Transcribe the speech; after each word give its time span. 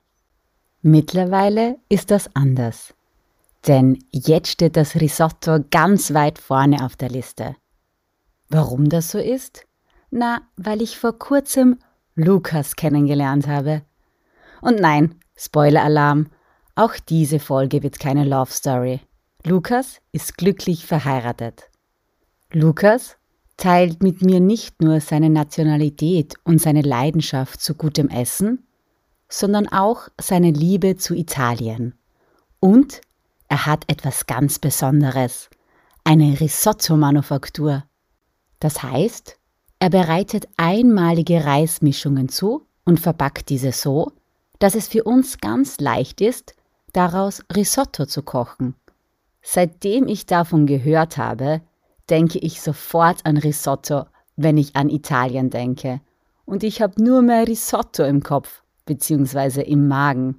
Mittlerweile 0.80 1.78
ist 1.88 2.10
das 2.10 2.28
anders, 2.34 2.92
denn 3.68 4.04
jetzt 4.10 4.48
steht 4.48 4.76
das 4.76 4.96
Risotto 4.96 5.60
ganz 5.70 6.12
weit 6.12 6.40
vorne 6.40 6.84
auf 6.84 6.96
der 6.96 7.10
Liste. 7.10 7.54
Warum 8.52 8.90
das 8.90 9.10
so 9.10 9.18
ist? 9.18 9.64
Na, 10.10 10.42
weil 10.56 10.82
ich 10.82 10.98
vor 10.98 11.18
kurzem 11.18 11.78
Lukas 12.14 12.76
kennengelernt 12.76 13.46
habe. 13.46 13.80
Und 14.60 14.78
nein, 14.78 15.14
Spoiler-Alarm, 15.34 16.26
auch 16.74 16.92
diese 17.08 17.40
Folge 17.40 17.82
wird 17.82 17.98
keine 17.98 18.24
Love 18.24 18.52
Story. 18.52 19.00
Lukas 19.42 20.02
ist 20.12 20.36
glücklich 20.36 20.84
verheiratet. 20.84 21.70
Lukas 22.52 23.16
teilt 23.56 24.02
mit 24.02 24.20
mir 24.20 24.38
nicht 24.38 24.82
nur 24.82 25.00
seine 25.00 25.30
Nationalität 25.30 26.34
und 26.44 26.60
seine 26.60 26.82
Leidenschaft 26.82 27.58
zu 27.58 27.72
gutem 27.72 28.10
Essen, 28.10 28.66
sondern 29.30 29.66
auch 29.68 30.08
seine 30.20 30.50
Liebe 30.50 30.96
zu 30.96 31.14
Italien. 31.14 31.94
Und 32.60 33.00
er 33.48 33.64
hat 33.64 33.84
etwas 33.86 34.26
ganz 34.26 34.58
Besonderes, 34.58 35.48
eine 36.04 36.38
Risotto-Manufaktur. 36.38 37.84
Das 38.62 38.80
heißt, 38.80 39.38
er 39.80 39.90
bereitet 39.90 40.46
einmalige 40.56 41.44
Reismischungen 41.44 42.28
zu 42.28 42.64
und 42.84 43.00
verpackt 43.00 43.48
diese 43.48 43.72
so, 43.72 44.12
dass 44.60 44.76
es 44.76 44.86
für 44.86 45.02
uns 45.02 45.38
ganz 45.38 45.80
leicht 45.80 46.20
ist, 46.20 46.54
daraus 46.92 47.42
Risotto 47.52 48.06
zu 48.06 48.22
kochen. 48.22 48.76
Seitdem 49.42 50.06
ich 50.06 50.26
davon 50.26 50.66
gehört 50.66 51.16
habe, 51.16 51.60
denke 52.08 52.38
ich 52.38 52.60
sofort 52.60 53.26
an 53.26 53.36
Risotto, 53.36 54.04
wenn 54.36 54.56
ich 54.56 54.76
an 54.76 54.90
Italien 54.90 55.50
denke. 55.50 56.00
Und 56.44 56.62
ich 56.62 56.80
habe 56.80 57.02
nur 57.02 57.20
mehr 57.20 57.48
Risotto 57.48 58.04
im 58.04 58.22
Kopf 58.22 58.62
bzw. 58.86 59.62
im 59.62 59.88
Magen. 59.88 60.36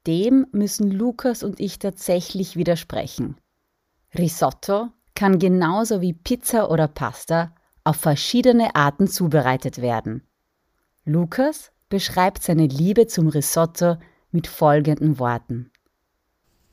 dem 0.08 0.46
müssen 0.52 0.90
Lukas 0.90 1.42
und 1.42 1.60
ich 1.60 1.78
tatsächlich 1.78 2.56
widersprechen. 2.56 3.36
Risotto 4.16 4.88
kann 5.14 5.38
genauso 5.38 6.00
wie 6.00 6.14
Pizza 6.14 6.70
oder 6.70 6.88
Pasta 6.88 7.54
auf 7.84 7.96
verschiedene 7.96 8.74
Arten 8.74 9.06
zubereitet 9.06 9.82
werden. 9.82 10.22
Lukas 11.04 11.72
beschreibt 11.90 12.42
seine 12.42 12.66
Liebe 12.66 13.06
zum 13.06 13.28
Risotto 13.28 13.96
mit 14.30 14.46
folgenden 14.46 15.18
Worten. 15.18 15.70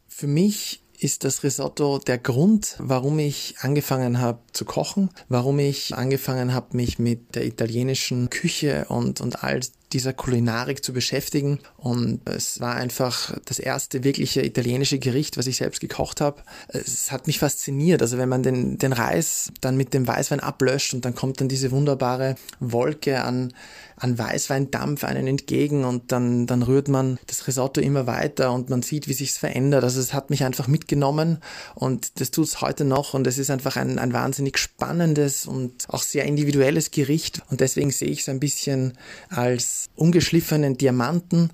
Für 0.07 0.27
mich 0.27 0.81
ist 0.99 1.23
das 1.25 1.43
Risotto 1.43 1.99
der 1.99 2.17
Grund, 2.17 2.75
warum 2.79 3.19
ich 3.19 3.55
angefangen 3.59 4.19
habe 4.19 4.39
zu 4.53 4.63
kochen, 4.63 5.09
warum 5.27 5.59
ich 5.59 5.95
angefangen 5.95 6.53
habe, 6.53 6.77
mich 6.77 6.99
mit 6.99 7.35
der 7.35 7.45
italienischen 7.45 8.29
Küche 8.29 8.85
und, 8.87 9.19
und 9.19 9.43
all 9.43 9.59
dieser 9.95 10.11
Kulinarik 10.11 10.83
zu 10.83 10.91
beschäftigen. 10.91 11.59
Und 11.77 12.19
es 12.27 12.59
war 12.59 12.75
einfach 12.75 13.33
das 13.45 13.59
erste 13.59 14.03
wirkliche 14.03 14.45
italienische 14.45 14.99
Gericht, 14.99 15.37
was 15.37 15.47
ich 15.47 15.55
selbst 15.55 15.79
gekocht 15.79 16.19
habe. 16.19 16.43
Es 16.67 17.13
hat 17.13 17.27
mich 17.27 17.39
fasziniert. 17.39 18.01
Also 18.01 18.17
wenn 18.17 18.27
man 18.27 18.43
den, 18.43 18.77
den 18.77 18.91
Reis 18.91 19.53
dann 19.61 19.77
mit 19.77 19.93
dem 19.93 20.05
Weißwein 20.05 20.41
ablöscht 20.41 20.93
und 20.93 21.05
dann 21.05 21.15
kommt 21.15 21.39
dann 21.39 21.47
diese 21.47 21.71
wunderbare 21.71 22.35
Wolke 22.59 23.23
an, 23.23 23.53
an 23.97 24.17
Weißweindampf 24.17 25.03
einen 25.03 25.27
entgegen 25.27 25.85
und 25.85 26.11
dann, 26.11 26.47
dann 26.47 26.63
rührt 26.63 26.87
man 26.87 27.17
das 27.27 27.47
Risotto 27.47 27.81
immer 27.81 28.07
weiter 28.07 28.51
und 28.51 28.69
man 28.69 28.81
sieht, 28.81 29.07
wie 29.07 29.13
sich's 29.13 29.37
verändert. 29.37 29.83
Also 29.83 29.99
es 29.99 30.13
hat 30.13 30.29
mich 30.29 30.43
einfach 30.43 30.67
mitgenommen 30.67 31.39
und 31.75 32.19
das 32.19 32.31
tut 32.31 32.45
es 32.45 32.61
heute 32.61 32.85
noch 32.85 33.13
und 33.13 33.27
es 33.27 33.37
ist 33.37 33.49
einfach 33.49 33.77
ein, 33.77 33.99
ein 33.99 34.13
wahnsinnig 34.13 34.57
spannendes 34.57 35.45
und 35.45 35.85
auch 35.87 36.03
sehr 36.03 36.25
individuelles 36.25 36.91
Gericht 36.91 37.41
und 37.49 37.61
deswegen 37.61 37.91
sehe 37.91 38.09
ich 38.09 38.21
es 38.21 38.29
ein 38.29 38.39
bisschen 38.39 38.93
als 39.29 39.89
ungeschliffenen 39.95 40.77
Diamanten, 40.77 41.51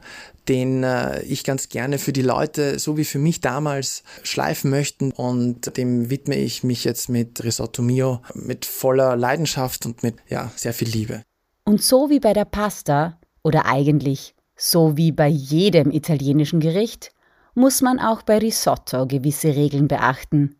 den 0.48 0.84
äh, 0.84 1.22
ich 1.24 1.44
ganz 1.44 1.70
gerne 1.70 1.98
für 1.98 2.14
die 2.14 2.22
Leute, 2.22 2.80
so 2.80 2.98
wie 2.98 3.06
für 3.06 3.20
mich 3.20 3.42
damals, 3.42 4.04
schleifen 4.24 4.72
möchten. 4.72 5.12
Und 5.12 5.78
dem 5.78 6.10
widme 6.10 6.36
ich 6.36 6.64
mich 6.64 6.84
jetzt 6.84 7.10
mit 7.10 7.44
Risotto 7.44 7.82
Mio 7.82 8.22
mit 8.34 8.66
voller 8.66 9.16
Leidenschaft 9.16 9.86
und 9.86 10.04
mit 10.04 10.16
ja, 10.30 10.52
sehr 10.56 10.74
viel 10.74 10.90
Liebe. 10.90 11.24
Und 11.72 11.82
so 11.82 12.10
wie 12.10 12.20
bei 12.20 12.34
der 12.34 12.44
Pasta, 12.44 13.18
oder 13.44 13.66
eigentlich 13.66 14.36
so 14.58 14.98
wie 14.98 15.14
bei 15.14 15.30
jedem 15.30 15.90
italienischen 15.90 16.60
Gericht, 16.60 17.14
muss 17.56 17.82
man 17.82 17.98
auch 17.98 18.24
bei 18.24 18.40
Risotto 18.40 19.08
gewisse 19.08 19.56
Regeln 19.56 19.88
beachten. 19.88 20.58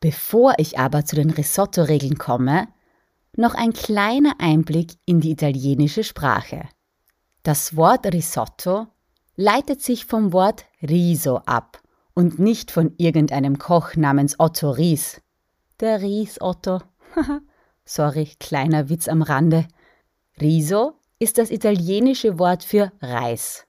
Bevor 0.00 0.54
ich 0.56 0.78
aber 0.78 1.04
zu 1.04 1.16
den 1.16 1.28
Risotto-Regeln 1.28 2.16
komme, 2.16 2.66
noch 3.36 3.54
ein 3.54 3.74
kleiner 3.74 4.36
Einblick 4.38 4.94
in 5.04 5.20
die 5.20 5.32
italienische 5.32 6.02
Sprache. 6.02 6.62
Das 7.42 7.76
Wort 7.76 8.06
Risotto 8.06 8.86
leitet 9.36 9.82
sich 9.82 10.06
vom 10.06 10.32
Wort 10.32 10.64
Riso 10.80 11.42
ab 11.44 11.82
und 12.14 12.38
nicht 12.38 12.70
von 12.70 12.94
irgendeinem 12.96 13.58
Koch 13.58 13.96
namens 13.96 14.40
Otto 14.40 14.70
Ries. 14.70 15.20
Der 15.80 16.00
Ries 16.00 16.40
Otto. 16.40 16.80
Sorry, 17.84 18.30
kleiner 18.40 18.88
Witz 18.88 19.08
am 19.08 19.20
Rande. 19.20 19.66
Riso 20.40 20.94
ist 21.18 21.38
das 21.38 21.50
italienische 21.50 22.38
Wort 22.38 22.64
für 22.64 22.92
Reis. 23.00 23.66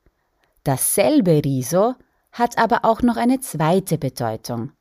Dasselbe 0.64 1.42
Riso 1.46 1.94
hat 2.32 2.58
aber 2.58 2.84
auch 2.84 3.02
noch 3.02 3.18
eine 3.18 3.40
zweite 3.40 3.98
Bedeutung. 3.98 4.72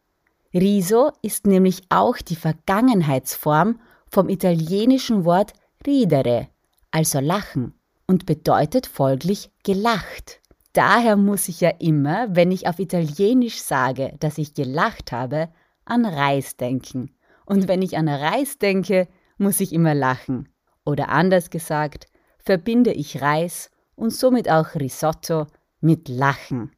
Riso 0.54 1.12
ist 1.20 1.46
nämlich 1.46 1.82
auch 1.90 2.16
die 2.16 2.36
Vergangenheitsform 2.36 3.80
vom 4.08 4.28
italienischen 4.28 5.24
Wort 5.24 5.52
ridere, 5.86 6.48
also 6.90 7.20
lachen, 7.20 7.74
und 8.06 8.24
bedeutet 8.24 8.86
folglich 8.86 9.50
gelacht. 9.62 10.40
Daher 10.72 11.16
muss 11.16 11.48
ich 11.48 11.60
ja 11.60 11.70
immer, 11.78 12.34
wenn 12.34 12.50
ich 12.50 12.66
auf 12.66 12.78
Italienisch 12.78 13.60
sage, 13.60 14.14
dass 14.20 14.38
ich 14.38 14.54
gelacht 14.54 15.12
habe, 15.12 15.48
an 15.84 16.06
Reis 16.06 16.56
denken. 16.56 17.14
Und 17.46 17.68
wenn 17.68 17.82
ich 17.82 17.96
an 17.96 18.08
Reis 18.08 18.58
denke, 18.58 19.06
muss 19.36 19.60
ich 19.60 19.72
immer 19.72 19.94
lachen. 19.94 20.48
Oder 20.84 21.08
anders 21.08 21.50
gesagt, 21.50 22.06
verbinde 22.38 22.92
ich 22.92 23.22
Reis 23.22 23.70
und 23.96 24.12
somit 24.12 24.50
auch 24.50 24.74
Risotto 24.74 25.46
mit 25.80 26.08
Lachen. 26.08 26.72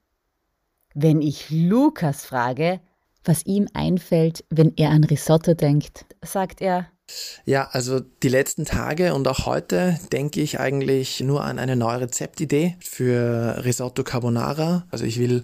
Wenn 0.95 1.21
ich 1.21 1.51
Lukas 1.51 2.25
frage, 2.25 2.81
was 3.25 3.45
ihm 3.45 3.69
einfällt, 3.75 4.45
wenn 4.51 4.73
er 4.77 4.91
an 4.91 5.05
Risotto 5.05 5.55
denkt, 5.55 6.07
sagt 6.23 6.61
er, 6.61 6.87
ja, 7.45 7.69
also 7.71 8.01
die 8.01 8.29
letzten 8.29 8.65
Tage 8.65 9.15
und 9.15 9.29
auch 9.29 9.47
heute 9.47 9.99
denke 10.11 10.41
ich 10.41 10.59
eigentlich 10.59 11.21
nur 11.21 11.45
an 11.45 11.61
eine 11.61 11.77
neue 11.77 12.01
Rezeptidee 12.01 12.77
für 12.81 13.65
Risotto 13.65 14.03
Carbonara. 14.03 14.87
Also 14.91 15.05
ich 15.05 15.21
will 15.21 15.43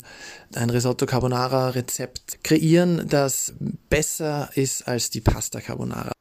ein 0.57 0.71
Risotto 0.71 1.07
Carbonara 1.07 1.69
Rezept 1.71 2.43
kreieren, 2.43 3.07
das 3.09 3.55
besser 3.89 4.51
ist 4.55 4.89
als 4.89 5.11
die 5.11 5.21
Pasta 5.21 5.61
Carbonara. 5.61 6.13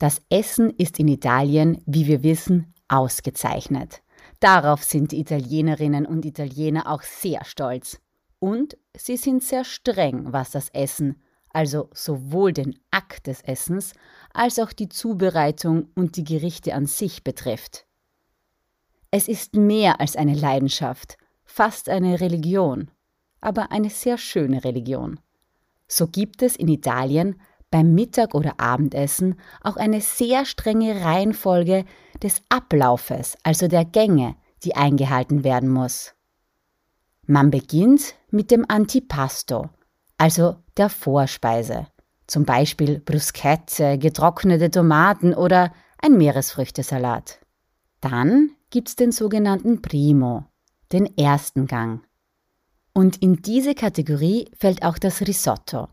Das 0.00 0.22
Essen 0.30 0.70
ist 0.70 0.98
in 0.98 1.08
Italien, 1.08 1.82
wie 1.84 2.06
wir 2.06 2.22
wissen, 2.22 2.72
ausgezeichnet. 2.88 4.00
Darauf 4.40 4.82
sind 4.82 5.12
die 5.12 5.20
Italienerinnen 5.20 6.06
und 6.06 6.24
Italiener 6.24 6.90
auch 6.90 7.02
sehr 7.02 7.44
stolz. 7.44 8.00
Und 8.38 8.78
sie 8.96 9.18
sind 9.18 9.42
sehr 9.42 9.62
streng, 9.62 10.32
was 10.32 10.52
das 10.52 10.70
Essen, 10.70 11.20
also 11.50 11.90
sowohl 11.92 12.54
den 12.54 12.80
Akt 12.90 13.26
des 13.26 13.42
Essens 13.42 13.92
als 14.32 14.58
auch 14.58 14.72
die 14.72 14.88
Zubereitung 14.88 15.90
und 15.94 16.16
die 16.16 16.24
Gerichte 16.24 16.72
an 16.72 16.86
sich 16.86 17.22
betrifft. 17.22 17.84
Es 19.10 19.28
ist 19.28 19.54
mehr 19.54 20.00
als 20.00 20.16
eine 20.16 20.34
Leidenschaft, 20.34 21.18
fast 21.44 21.90
eine 21.90 22.22
Religion, 22.22 22.90
aber 23.42 23.70
eine 23.70 23.90
sehr 23.90 24.16
schöne 24.16 24.64
Religion. 24.64 25.20
So 25.88 26.06
gibt 26.06 26.40
es 26.40 26.56
in 26.56 26.68
Italien 26.68 27.38
beim 27.70 27.94
Mittag- 27.94 28.34
oder 28.34 28.54
Abendessen 28.58 29.36
auch 29.62 29.76
eine 29.76 30.00
sehr 30.00 30.44
strenge 30.44 31.04
Reihenfolge 31.04 31.84
des 32.22 32.42
Ablaufes, 32.48 33.36
also 33.42 33.68
der 33.68 33.84
Gänge, 33.84 34.36
die 34.64 34.76
eingehalten 34.76 35.44
werden 35.44 35.68
muss. 35.68 36.14
Man 37.26 37.50
beginnt 37.50 38.14
mit 38.30 38.50
dem 38.50 38.64
Antipasto, 38.68 39.70
also 40.18 40.56
der 40.76 40.88
Vorspeise 40.88 41.86
zum 42.30 42.44
Beispiel 42.44 43.00
Bruschette, 43.00 43.98
getrocknete 43.98 44.70
Tomaten 44.70 45.34
oder 45.34 45.72
ein 46.00 46.16
Meeresfrüchtesalat. 46.16 47.40
Dann 48.00 48.50
gibt's 48.70 48.94
den 48.94 49.10
sogenannten 49.10 49.82
Primo, 49.82 50.44
den 50.92 51.06
ersten 51.18 51.66
Gang. 51.66 52.02
Und 52.94 53.20
in 53.20 53.42
diese 53.42 53.74
Kategorie 53.74 54.48
fällt 54.56 54.84
auch 54.84 54.98
das 54.98 55.20
Risotto. 55.22 55.88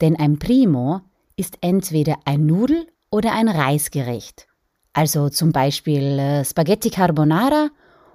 Denn 0.00 0.16
ein 0.16 0.38
Primo 0.38 1.00
ist 1.36 1.58
entweder 1.60 2.16
ein 2.24 2.46
Nudel- 2.46 2.86
oder 3.10 3.32
ein 3.32 3.48
Reisgericht. 3.48 4.46
Also 4.92 5.28
zum 5.28 5.52
Beispiel 5.52 6.18
äh, 6.18 6.44
Spaghetti 6.44 6.90
Carbonara 6.90 7.68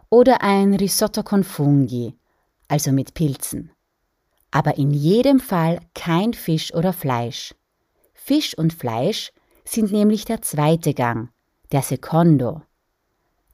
oder 0.09 0.41
ein 0.41 0.73
Risotto 0.73 1.23
con 1.23 1.43
Funghi, 1.43 2.15
also 2.67 2.91
mit 2.91 3.13
Pilzen 3.13 3.71
aber 4.51 4.77
in 4.77 4.91
jedem 4.91 5.39
Fall 5.39 5.79
kein 5.95 6.33
Fisch 6.33 6.73
oder 6.73 6.93
Fleisch. 6.93 7.55
Fisch 8.13 8.55
und 8.57 8.73
Fleisch 8.73 9.31
sind 9.63 9.91
nämlich 9.91 10.25
der 10.25 10.41
zweite 10.41 10.93
Gang, 10.93 11.29
der 11.71 11.81
Secondo. 11.81 12.61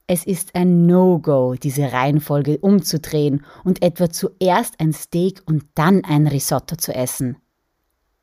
Es 0.08 0.24
ist 0.24 0.54
ein 0.54 0.86
No-Go, 0.86 1.54
diese 1.54 1.92
Reihenfolge 1.92 2.58
umzudrehen 2.58 3.44
und 3.64 3.82
etwa 3.82 4.10
zuerst 4.10 4.80
ein 4.80 4.92
Steak 4.92 5.42
und 5.46 5.64
dann 5.74 6.04
ein 6.04 6.26
Risotto 6.26 6.76
zu 6.76 6.94
essen. 6.94 7.36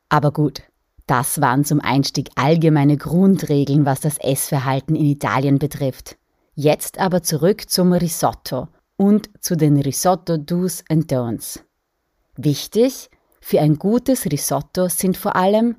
Aber 0.08 0.32
gut, 0.32 0.62
das 1.06 1.40
waren 1.40 1.64
zum 1.64 1.80
Einstieg 1.80 2.30
allgemeine 2.34 2.96
Grundregeln, 2.96 3.86
was 3.86 4.00
das 4.00 4.18
Essverhalten 4.18 4.96
in 4.96 5.06
Italien 5.06 5.58
betrifft. 5.58 6.16
Jetzt 6.54 6.98
aber 6.98 7.22
zurück 7.22 7.68
zum 7.68 7.92
Risotto 7.92 8.68
und 8.96 9.30
zu 9.40 9.56
den 9.56 9.76
Risotto 9.76 10.36
Do's 10.36 10.82
and 10.88 11.12
Don'ts. 11.12 11.60
Wichtig 12.36 13.10
für 13.40 13.60
ein 13.60 13.78
gutes 13.78 14.24
Risotto 14.26 14.88
sind 14.88 15.16
vor 15.16 15.36
allem 15.36 15.76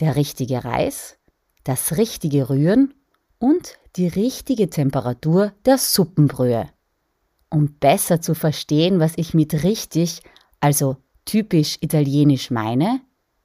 der 0.00 0.16
richtige 0.16 0.64
Reis, 0.64 1.16
das 1.64 1.96
richtige 1.96 2.50
Rühren 2.50 2.94
und 3.38 3.78
die 3.96 4.08
richtige 4.08 4.68
Temperatur 4.68 5.52
der 5.64 5.78
Suppenbrühe. 5.78 6.68
Um 7.48 7.74
besser 7.74 8.20
zu 8.20 8.34
verstehen, 8.34 9.00
was 9.00 9.12
ich 9.16 9.34
mit 9.34 9.64
richtig, 9.64 10.22
also 10.60 10.96
typisch 11.24 11.78
italienisch 11.80 12.50
meine, 12.50 13.00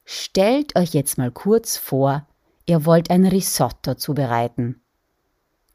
stellt 0.05 0.75
euch 0.77 0.93
jetzt 0.93 1.17
mal 1.17 1.31
kurz 1.31 1.77
vor, 1.77 2.25
ihr 2.65 2.85
wollt 2.85 3.09
ein 3.09 3.25
Risotto 3.25 3.95
zubereiten. 3.95 4.81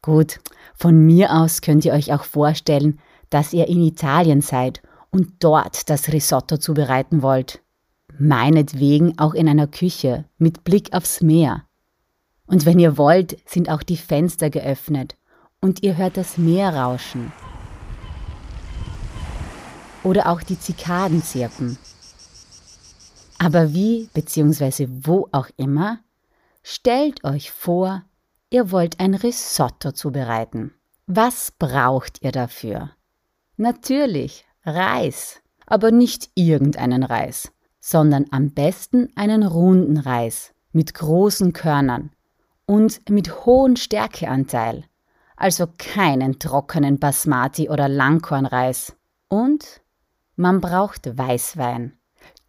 Gut, 0.01 0.39
von 0.75 1.05
mir 1.05 1.31
aus 1.31 1.61
könnt 1.61 1.85
ihr 1.85 1.93
euch 1.93 2.11
auch 2.11 2.23
vorstellen, 2.23 2.99
dass 3.29 3.53
ihr 3.53 3.67
in 3.67 3.81
Italien 3.81 4.41
seid 4.41 4.81
und 5.11 5.43
dort 5.43 5.89
das 5.89 6.11
Risotto 6.11 6.57
zubereiten 6.57 7.21
wollt. 7.21 7.61
Meinetwegen 8.17 9.17
auch 9.19 9.33
in 9.33 9.47
einer 9.47 9.67
Küche 9.67 10.25
mit 10.37 10.63
Blick 10.63 10.93
aufs 10.93 11.21
Meer. 11.21 11.63
Und 12.45 12.65
wenn 12.65 12.79
ihr 12.79 12.97
wollt, 12.97 13.37
sind 13.49 13.69
auch 13.69 13.83
die 13.83 13.97
Fenster 13.97 14.49
geöffnet 14.49 15.15
und 15.61 15.83
ihr 15.83 15.97
hört 15.97 16.17
das 16.17 16.37
Meer 16.37 16.75
rauschen. 16.75 17.31
Oder 20.03 20.27
auch 20.27 20.41
die 20.41 20.59
Zikaden 20.59 21.21
zirpen. 21.23 21.77
Aber 23.43 23.73
wie 23.73 24.07
bzw. 24.13 24.87
wo 24.87 25.27
auch 25.31 25.49
immer, 25.57 25.97
stellt 26.61 27.23
euch 27.23 27.49
vor, 27.51 28.03
ihr 28.51 28.69
wollt 28.69 28.99
ein 28.99 29.15
Risotto 29.15 29.93
zubereiten. 29.93 30.75
Was 31.07 31.49
braucht 31.49 32.21
ihr 32.21 32.31
dafür? 32.31 32.91
Natürlich 33.57 34.45
Reis, 34.63 35.41
aber 35.65 35.89
nicht 35.89 36.29
irgendeinen 36.35 37.01
Reis, 37.01 37.51
sondern 37.79 38.27
am 38.29 38.51
besten 38.51 39.07
einen 39.15 39.41
runden 39.41 39.97
Reis 39.97 40.53
mit 40.71 40.93
großen 40.93 41.51
Körnern 41.51 42.11
und 42.67 43.09
mit 43.09 43.43
hohem 43.47 43.75
Stärkeanteil, 43.75 44.83
also 45.35 45.65
keinen 45.79 46.37
trockenen 46.37 46.99
Basmati 46.99 47.71
oder 47.71 47.89
Langkornreis. 47.89 48.95
Und 49.29 49.81
man 50.35 50.61
braucht 50.61 51.17
Weißwein. 51.17 51.97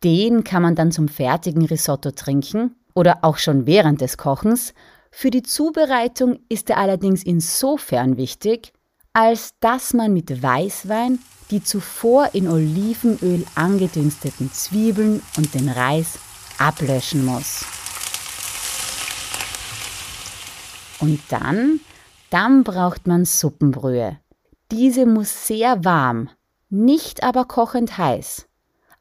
Den 0.04 0.44
kann 0.44 0.62
man 0.62 0.75
dann 0.75 0.92
zum 0.92 1.09
fertigen 1.09 1.64
Risotto 1.64 2.11
trinken 2.11 2.75
oder 2.94 3.18
auch 3.23 3.38
schon 3.38 3.66
während 3.66 4.00
des 4.00 4.16
Kochens. 4.16 4.75
Für 5.11 5.30
die 5.30 5.42
Zubereitung 5.42 6.40
ist 6.49 6.71
er 6.71 6.78
allerdings 6.78 7.23
insofern 7.23 8.16
wichtig, 8.16 8.73
als 9.12 9.54
dass 9.61 9.92
man 9.92 10.12
mit 10.12 10.42
Weißwein 10.42 11.18
die 11.50 11.62
zuvor 11.62 12.30
in 12.32 12.49
Olivenöl 12.49 13.44
angedünsteten 13.54 14.50
Zwiebeln 14.52 15.23
und 15.37 15.54
den 15.54 15.68
Reis 15.68 16.18
ablöschen 16.59 17.25
muss. 17.25 17.64
Und 20.99 21.21
dann, 21.28 21.80
dann 22.30 22.64
braucht 22.64 23.06
man 23.06 23.25
Suppenbrühe. 23.25 24.18
Diese 24.71 25.04
muss 25.04 25.47
sehr 25.47 25.85
warm, 25.85 26.30
nicht 26.71 27.23
aber 27.23 27.44
kochend 27.44 27.99
heiß, 27.99 28.47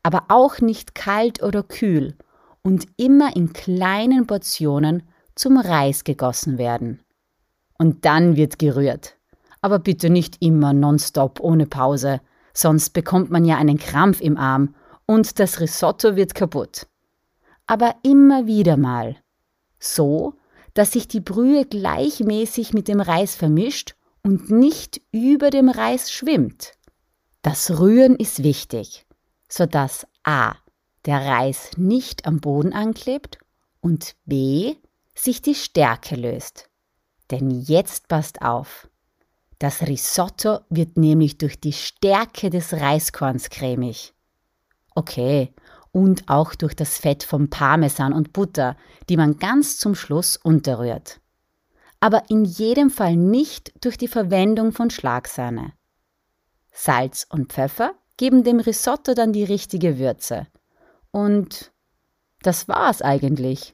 aber 0.03 0.25
auch 0.29 0.59
nicht 0.59 0.95
kalt 0.95 1.41
oder 1.43 1.63
kühl 1.63 2.15
und 2.63 2.87
immer 2.97 3.35
in 3.35 3.53
kleinen 3.53 4.27
Portionen 4.27 5.03
zum 5.35 5.57
Reis 5.57 6.03
gegossen 6.03 6.57
werden. 6.57 7.01
Und 7.77 8.05
dann 8.05 8.35
wird 8.35 8.59
gerührt. 8.59 9.17
Aber 9.61 9.79
bitte 9.79 10.09
nicht 10.09 10.41
immer 10.41 10.73
nonstop 10.73 11.39
ohne 11.39 11.65
Pause, 11.67 12.21
sonst 12.53 12.91
bekommt 12.91 13.31
man 13.31 13.45
ja 13.45 13.57
einen 13.57 13.77
Krampf 13.77 14.21
im 14.21 14.37
Arm 14.37 14.75
und 15.05 15.39
das 15.39 15.59
Risotto 15.59 16.15
wird 16.15 16.35
kaputt. 16.35 16.87
Aber 17.67 17.95
immer 18.03 18.47
wieder 18.47 18.77
mal. 18.77 19.17
So, 19.79 20.35
dass 20.73 20.91
sich 20.91 21.07
die 21.07 21.19
Brühe 21.19 21.65
gleichmäßig 21.65 22.73
mit 22.73 22.87
dem 22.87 23.01
Reis 23.01 23.35
vermischt 23.35 23.95
und 24.23 24.49
nicht 24.49 25.01
über 25.11 25.49
dem 25.49 25.69
Reis 25.69 26.11
schwimmt. 26.11 26.73
Das 27.41 27.79
Rühren 27.79 28.15
ist 28.15 28.43
wichtig, 28.43 29.05
sodass 29.51 30.07
a. 30.23 30.55
der 31.05 31.25
Reis 31.25 31.71
nicht 31.75 32.25
am 32.25 32.39
Boden 32.39 32.73
anklebt 32.73 33.37
und 33.81 34.15
b. 34.25 34.75
sich 35.13 35.41
die 35.41 35.55
Stärke 35.55 36.15
löst. 36.15 36.69
Denn 37.31 37.49
jetzt 37.49 38.07
passt 38.07 38.41
auf. 38.41 38.87
Das 39.59 39.81
Risotto 39.81 40.59
wird 40.69 40.97
nämlich 40.97 41.37
durch 41.37 41.59
die 41.59 41.73
Stärke 41.73 42.49
des 42.49 42.73
Reiskorns 42.73 43.49
cremig. 43.49 44.13
Okay, 44.95 45.53
und 45.91 46.29
auch 46.29 46.55
durch 46.55 46.75
das 46.75 46.97
Fett 46.97 47.23
vom 47.23 47.49
Parmesan 47.49 48.13
und 48.13 48.31
Butter, 48.31 48.77
die 49.09 49.17
man 49.17 49.37
ganz 49.37 49.77
zum 49.77 49.95
Schluss 49.95 50.37
unterrührt. 50.37 51.19
Aber 51.99 52.23
in 52.29 52.45
jedem 52.45 52.89
Fall 52.89 53.17
nicht 53.17 53.73
durch 53.83 53.97
die 53.97 54.07
Verwendung 54.07 54.71
von 54.71 54.89
Schlagsahne. 54.89 55.73
Salz 56.71 57.27
und 57.29 57.51
Pfeffer 57.51 57.93
geben 58.21 58.43
dem 58.43 58.59
Risotto 58.59 59.15
dann 59.15 59.33
die 59.33 59.43
richtige 59.43 59.97
Würze. 59.97 60.45
Und 61.09 61.71
das 62.43 62.67
war's 62.67 63.01
eigentlich. 63.01 63.73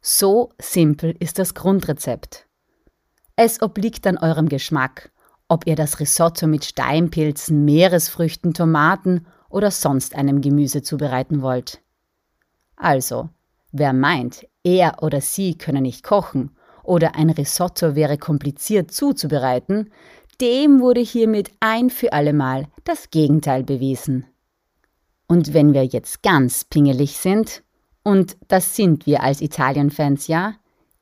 So 0.00 0.50
simpel 0.60 1.14
ist 1.20 1.38
das 1.38 1.54
Grundrezept. 1.54 2.48
Es 3.36 3.62
obliegt 3.62 4.08
an 4.08 4.18
eurem 4.18 4.48
Geschmack, 4.48 5.12
ob 5.46 5.68
ihr 5.68 5.76
das 5.76 6.00
Risotto 6.00 6.48
mit 6.48 6.64
Steinpilzen, 6.64 7.64
Meeresfrüchten, 7.64 8.54
Tomaten 8.54 9.24
oder 9.48 9.70
sonst 9.70 10.16
einem 10.16 10.40
Gemüse 10.40 10.82
zubereiten 10.82 11.40
wollt. 11.40 11.80
Also, 12.74 13.28
wer 13.70 13.92
meint, 13.92 14.48
er 14.64 15.00
oder 15.00 15.20
sie 15.20 15.56
könne 15.56 15.80
nicht 15.80 16.02
kochen 16.02 16.56
oder 16.82 17.14
ein 17.14 17.30
Risotto 17.30 17.94
wäre 17.94 18.18
kompliziert 18.18 18.90
zuzubereiten, 18.90 19.92
dem 20.40 20.80
wurde 20.80 21.00
hiermit 21.00 21.50
ein 21.60 21.90
für 21.90 22.12
allemal 22.12 22.66
das 22.84 23.10
Gegenteil 23.10 23.64
bewiesen. 23.64 24.26
Und 25.26 25.54
wenn 25.54 25.74
wir 25.74 25.84
jetzt 25.84 26.22
ganz 26.22 26.64
pingelig 26.64 27.16
sind, 27.16 27.62
und 28.02 28.36
das 28.48 28.76
sind 28.76 29.06
wir 29.06 29.22
als 29.22 29.40
Italien-Fans 29.40 30.26
ja, 30.26 30.54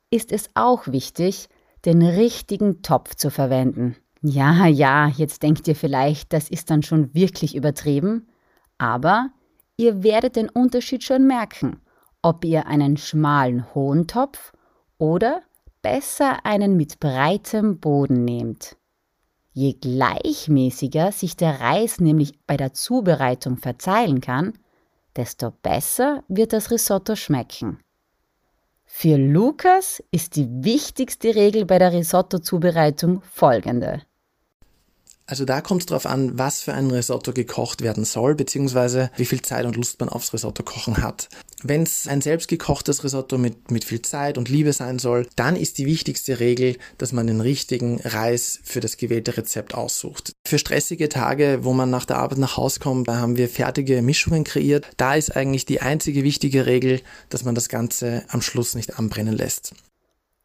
ist 0.09 0.31
es 0.31 0.49
auch 0.53 0.87
wichtig, 0.87 1.49
den 1.85 2.01
richtigen 2.01 2.81
Topf 2.81 3.15
zu 3.15 3.29
verwenden. 3.29 3.97
Ja, 4.21 4.67
ja, 4.67 5.09
jetzt 5.09 5.43
denkt 5.43 5.67
ihr 5.67 5.75
vielleicht, 5.75 6.31
das 6.31 6.49
ist 6.49 6.69
dann 6.69 6.81
schon 6.81 7.13
wirklich 7.13 7.55
übertrieben, 7.55 8.29
aber 8.77 9.31
ihr 9.75 10.01
werdet 10.01 10.37
den 10.37 10.49
Unterschied 10.49 11.03
schon 11.03 11.27
merken, 11.27 11.81
ob 12.21 12.45
ihr 12.45 12.67
einen 12.67 12.95
schmalen 12.95 13.73
hohen 13.75 14.07
Topf 14.07 14.53
oder 14.97 15.41
besser 15.81 16.45
einen 16.45 16.77
mit 16.77 17.01
breitem 17.01 17.79
Boden 17.79 18.23
nehmt. 18.23 18.77
Je 19.53 19.73
gleichmäßiger 19.73 21.11
sich 21.11 21.37
der 21.37 21.61
Reis 21.61 21.99
nämlich 21.99 22.33
bei 22.47 22.57
der 22.57 22.73
Zubereitung 22.73 23.57
verteilen 23.57 24.19
kann, 24.19 24.53
desto 25.15 25.51
besser 25.51 26.23
wird 26.27 26.53
das 26.53 26.71
Risotto 26.71 27.15
schmecken. 27.15 27.79
Für 28.85 29.17
Lukas 29.17 30.03
ist 30.11 30.35
die 30.35 30.47
wichtigste 30.63 31.35
Regel 31.35 31.65
bei 31.65 31.79
der 31.79 31.93
Risotto-Zubereitung 31.93 33.21
folgende. 33.21 34.01
Also 35.25 35.45
da 35.45 35.61
kommt 35.61 35.81
es 35.81 35.85
darauf 35.85 36.05
an, 36.05 36.37
was 36.37 36.61
für 36.61 36.73
ein 36.73 36.91
Risotto 36.91 37.31
gekocht 37.31 37.81
werden 37.81 38.03
soll, 38.03 38.35
beziehungsweise 38.35 39.09
wie 39.15 39.25
viel 39.25 39.41
Zeit 39.41 39.65
und 39.65 39.77
Lust 39.77 39.99
man 39.99 40.09
aufs 40.09 40.33
Risotto 40.33 40.63
kochen 40.63 41.01
hat. 41.01 41.29
Wenn 41.61 41.83
es 41.83 42.09
ein 42.09 42.19
selbstgekochtes 42.19 43.05
Risotto 43.05 43.37
mit, 43.37 43.71
mit 43.71 43.85
viel 43.85 44.01
Zeit 44.01 44.37
und 44.37 44.49
Liebe 44.49 44.73
sein 44.73 44.99
soll, 44.99 45.27
dann 45.37 45.55
ist 45.55 45.77
die 45.77 45.85
wichtigste 45.85 46.41
Regel, 46.41 46.77
dass 46.97 47.13
man 47.13 47.25
den 47.25 47.39
richtigen 47.39 48.01
Reis 48.03 48.59
für 48.63 48.81
das 48.81 48.97
gewählte 48.97 49.37
Rezept 49.37 49.73
aussucht. 49.73 50.33
Für 50.45 50.59
stressige 50.59 51.07
Tage, 51.07 51.59
wo 51.61 51.71
man 51.71 51.89
nach 51.89 52.05
der 52.05 52.17
Arbeit 52.17 52.39
nach 52.39 52.57
Hause 52.57 52.81
kommt, 52.81 53.07
da 53.07 53.15
haben 53.15 53.37
wir 53.37 53.47
fertige 53.47 54.01
Mischungen 54.01 54.43
kreiert. 54.43 54.87
Da 54.97 55.15
ist 55.15 55.37
eigentlich 55.37 55.65
die 55.65 55.79
einzige 55.79 56.23
wichtige 56.23 56.65
Regel, 56.65 57.01
dass 57.29 57.45
man 57.45 57.55
das 57.55 57.69
Ganze 57.69 58.25
am 58.27 58.41
Schluss 58.41 58.75
nicht 58.75 58.99
anbrennen 58.99 59.33
lässt. 59.33 59.73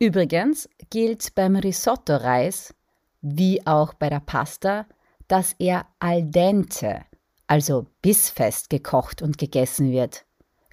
Übrigens 0.00 0.68
gilt 0.90 1.34
beim 1.34 1.56
Risotto-Reis 1.56 2.72
wie 3.20 3.66
auch 3.66 3.94
bei 3.94 4.08
der 4.08 4.20
Pasta, 4.20 4.86
dass 5.26 5.54
er 5.58 5.86
al 5.98 6.22
dente, 6.24 7.04
also 7.46 7.86
bissfest 8.02 8.70
gekocht 8.70 9.22
und 9.22 9.38
gegessen 9.38 9.92
wird. 9.92 10.24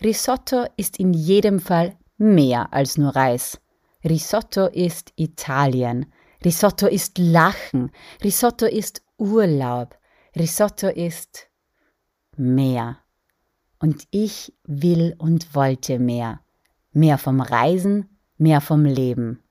Risotto 0.01 0.65
ist 0.77 0.97
in 0.99 1.13
jedem 1.13 1.59
Fall 1.59 1.95
mehr 2.17 2.73
als 2.73 2.97
nur 2.97 3.15
Reis. 3.15 3.59
Risotto 4.03 4.67
ist 4.67 5.13
Italien. 5.15 6.11
Risotto 6.43 6.87
ist 6.87 7.17
Lachen. 7.17 7.91
Risotto 8.23 8.65
ist 8.65 9.01
Urlaub. 9.17 9.97
Risotto 10.35 10.87
ist 10.87 11.47
mehr. 12.35 12.99
Und 13.79 14.03
ich 14.11 14.53
will 14.63 15.15
und 15.17 15.55
wollte 15.55 15.97
mehr. 15.97 16.41
Mehr 16.91 17.17
vom 17.17 17.41
Reisen, 17.41 18.17
mehr 18.37 18.61
vom 18.61 18.85
Leben. 18.85 19.43